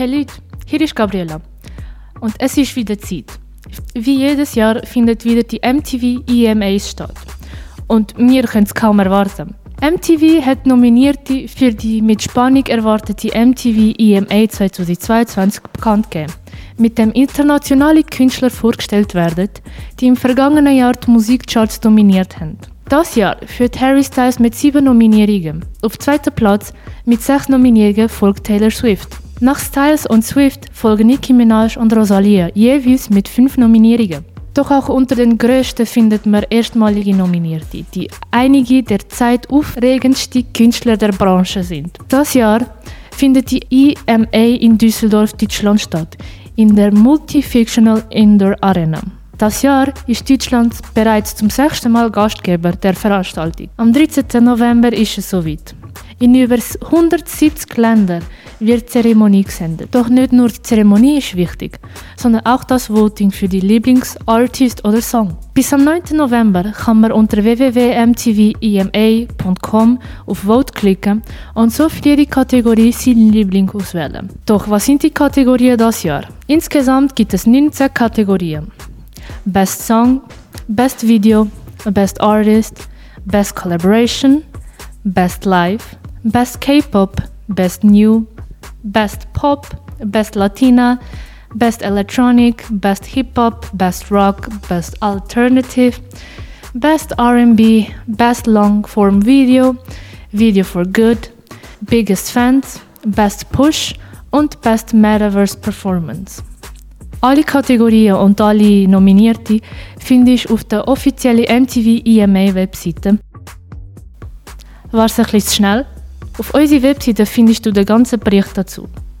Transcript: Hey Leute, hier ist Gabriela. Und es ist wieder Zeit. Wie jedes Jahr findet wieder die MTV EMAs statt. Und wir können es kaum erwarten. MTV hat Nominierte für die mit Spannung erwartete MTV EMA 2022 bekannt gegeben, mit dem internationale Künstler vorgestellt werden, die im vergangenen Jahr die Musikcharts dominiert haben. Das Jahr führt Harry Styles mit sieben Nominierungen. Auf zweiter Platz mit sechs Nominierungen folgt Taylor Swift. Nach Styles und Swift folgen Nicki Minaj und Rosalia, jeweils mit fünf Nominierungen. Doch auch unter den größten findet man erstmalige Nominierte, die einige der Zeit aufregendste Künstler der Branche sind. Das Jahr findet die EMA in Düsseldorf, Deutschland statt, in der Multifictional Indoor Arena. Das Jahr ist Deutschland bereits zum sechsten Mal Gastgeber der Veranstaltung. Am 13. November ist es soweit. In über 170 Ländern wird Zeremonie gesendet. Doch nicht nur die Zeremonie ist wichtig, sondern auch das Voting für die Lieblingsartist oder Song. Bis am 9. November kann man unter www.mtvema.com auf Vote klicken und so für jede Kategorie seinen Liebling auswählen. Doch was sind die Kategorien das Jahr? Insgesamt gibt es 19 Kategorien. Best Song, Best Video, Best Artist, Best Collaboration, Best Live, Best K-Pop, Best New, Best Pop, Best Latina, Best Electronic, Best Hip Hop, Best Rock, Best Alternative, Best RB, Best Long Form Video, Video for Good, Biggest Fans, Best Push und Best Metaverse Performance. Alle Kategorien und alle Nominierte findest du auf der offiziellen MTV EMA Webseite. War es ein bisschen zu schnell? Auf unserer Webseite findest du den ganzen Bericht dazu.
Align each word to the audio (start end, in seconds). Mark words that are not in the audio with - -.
Hey 0.00 0.16
Leute, 0.16 0.32
hier 0.64 0.80
ist 0.80 0.96
Gabriela. 0.96 1.42
Und 2.20 2.32
es 2.38 2.56
ist 2.56 2.74
wieder 2.74 2.98
Zeit. 2.98 3.26
Wie 3.92 4.16
jedes 4.16 4.54
Jahr 4.54 4.80
findet 4.86 5.26
wieder 5.26 5.42
die 5.42 5.60
MTV 5.62 6.22
EMAs 6.26 6.88
statt. 6.88 7.14
Und 7.86 8.14
wir 8.16 8.44
können 8.44 8.64
es 8.64 8.72
kaum 8.72 8.98
erwarten. 8.98 9.54
MTV 9.82 10.40
hat 10.42 10.64
Nominierte 10.64 11.46
für 11.48 11.74
die 11.74 12.00
mit 12.00 12.22
Spannung 12.22 12.64
erwartete 12.64 13.28
MTV 13.38 13.94
EMA 13.98 14.48
2022 14.48 15.64
bekannt 15.64 16.10
gegeben, 16.10 16.32
mit 16.78 16.96
dem 16.96 17.12
internationale 17.12 18.02
Künstler 18.02 18.48
vorgestellt 18.48 19.14
werden, 19.14 19.50
die 20.00 20.06
im 20.06 20.16
vergangenen 20.16 20.78
Jahr 20.78 20.94
die 20.94 21.10
Musikcharts 21.10 21.78
dominiert 21.78 22.40
haben. 22.40 22.56
Das 22.88 23.16
Jahr 23.16 23.36
führt 23.44 23.78
Harry 23.78 24.02
Styles 24.02 24.38
mit 24.38 24.54
sieben 24.54 24.86
Nominierungen. 24.86 25.62
Auf 25.82 25.98
zweiter 25.98 26.30
Platz 26.30 26.72
mit 27.04 27.20
sechs 27.20 27.50
Nominierungen 27.50 28.08
folgt 28.08 28.44
Taylor 28.44 28.70
Swift. 28.70 29.20
Nach 29.42 29.58
Styles 29.58 30.04
und 30.04 30.22
Swift 30.22 30.66
folgen 30.70 31.06
Nicki 31.06 31.32
Minaj 31.32 31.78
und 31.78 31.96
Rosalia, 31.96 32.50
jeweils 32.52 33.08
mit 33.08 33.26
fünf 33.26 33.56
Nominierungen. 33.56 34.22
Doch 34.52 34.70
auch 34.70 34.90
unter 34.90 35.14
den 35.14 35.38
größten 35.38 35.86
findet 35.86 36.26
man 36.26 36.44
erstmalige 36.50 37.16
Nominierte, 37.16 37.82
die 37.94 38.10
einige 38.30 38.82
der 38.82 39.08
Zeit 39.08 39.48
aufregendste 39.48 40.42
Künstler 40.42 40.98
der 40.98 41.12
Branche 41.12 41.62
sind. 41.62 41.96
Das 42.08 42.34
Jahr 42.34 42.66
findet 43.16 43.50
die 43.50 43.62
EMA 43.70 44.26
in 44.60 44.76
Düsseldorf, 44.76 45.32
Deutschland 45.32 45.80
statt, 45.80 46.18
in 46.56 46.76
der 46.76 46.92
Multifictional 46.92 48.02
Indoor 48.10 48.56
Arena. 48.60 49.00
Das 49.38 49.62
Jahr 49.62 49.86
ist 50.06 50.28
Deutschland 50.28 50.74
bereits 50.92 51.34
zum 51.34 51.48
sechsten 51.48 51.92
Mal 51.92 52.10
Gastgeber 52.10 52.72
der 52.72 52.92
Veranstaltung. 52.92 53.70
Am 53.78 53.90
13. 53.90 54.44
November 54.44 54.92
ist 54.92 55.16
es 55.16 55.30
soweit. 55.30 55.74
In 56.22 56.34
über 56.34 56.56
170 56.56 57.78
Ländern 57.78 58.22
wird 58.58 58.90
Zeremonie 58.90 59.42
gesendet. 59.42 59.94
Doch 59.94 60.10
nicht 60.10 60.34
nur 60.34 60.48
die 60.48 60.60
Zeremonie 60.60 61.16
ist 61.16 61.34
wichtig, 61.34 61.80
sondern 62.14 62.44
auch 62.44 62.62
das 62.62 62.90
Voting 62.90 63.30
für 63.30 63.48
die 63.48 63.60
Lieblingsartist 63.60 64.84
oder 64.84 65.00
Song. 65.00 65.38
Bis 65.54 65.72
am 65.72 65.82
9. 65.82 66.02
November 66.12 66.72
kann 66.72 67.00
man 67.00 67.12
unter 67.12 67.42
www.mtvema.com 67.42 69.98
auf 70.26 70.38
Vote 70.40 70.74
klicken 70.74 71.22
und 71.54 71.72
so 71.72 71.88
für 71.88 72.04
jede 72.04 72.26
Kategorie 72.26 72.92
seinen 72.92 73.32
Liebling 73.32 73.70
auswählen. 73.70 74.28
Doch 74.44 74.68
was 74.68 74.84
sind 74.84 75.02
die 75.02 75.08
Kategorien 75.08 75.78
das 75.78 76.02
Jahr? 76.02 76.24
Insgesamt 76.46 77.16
gibt 77.16 77.32
es 77.32 77.46
19 77.46 77.94
Kategorien. 77.94 78.70
Best 79.46 79.86
Song, 79.86 80.20
Best 80.68 81.08
Video, 81.08 81.46
Best 81.90 82.20
Artist, 82.20 82.90
Best 83.24 83.56
Collaboration, 83.56 84.42
Best 85.02 85.46
Live, 85.46 85.96
Best 86.24 86.60
K-Pop, 86.60 87.22
Best 87.48 87.82
New, 87.82 88.26
Best 88.84 89.26
Pop, 89.32 89.66
Best 90.04 90.34
Latina, 90.34 90.98
Best 91.54 91.82
Electronic, 91.82 92.64
Best 92.70 93.06
Hip 93.06 93.36
Hop, 93.36 93.66
Best 93.72 94.10
Rock, 94.10 94.48
Best 94.68 95.02
Alternative, 95.02 95.98
Best 96.74 97.12
RB, 97.18 97.86
Best 98.06 98.46
Long 98.46 98.86
Form 98.86 99.24
Video, 99.24 99.76
Video 100.32 100.62
for 100.62 100.84
Good, 100.84 101.30
Biggest 101.80 102.30
Fans, 102.30 102.80
Best 103.06 103.50
Push 103.50 103.94
und 104.30 104.60
Best 104.60 104.92
Metaverse 104.92 105.56
Performance. 105.58 106.42
Alle 107.22 107.44
Kategorien 107.44 108.14
und 108.14 108.40
alle 108.40 108.86
Nominierte 108.86 109.60
findest 109.98 110.48
du 110.48 110.54
auf 110.54 110.64
der 110.64 110.86
offiziellen 110.86 111.62
MTV 111.62 112.02
EMA 112.04 112.54
Webseite. 112.54 113.18
War 114.90 115.06
es 115.06 115.18
ein 115.18 115.24
bisschen 115.24 115.40
zu 115.40 115.54
schnell? 115.56 115.86
Auf 116.38 116.54
unserer 116.54 116.82
Webseite 116.82 117.26
findest 117.26 117.66
du 117.66 117.72
den 117.72 117.84
ganzen 117.84 118.18
Bericht 118.18 118.56
dazu. 118.56 118.88